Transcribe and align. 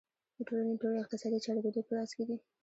د 0.37 0.39
ټولنې 0.47 0.73
ټولې 0.81 0.97
اقتصادي 1.01 1.39
چارې 1.45 1.61
د 1.63 1.67
دوی 1.73 1.83
په 1.87 1.93
لاس 1.97 2.11
کې 2.17 2.23
دي 2.29 2.35